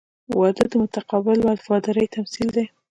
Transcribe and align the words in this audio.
•واده 0.39 0.65
د 0.71 0.73
متقابل 0.83 1.39
وفادارۍ 1.43 2.05
تمثیل 2.15 2.47
دی. 2.55 2.65